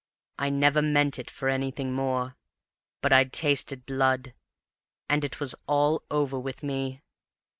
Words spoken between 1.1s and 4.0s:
it for anything more; but I'd tasted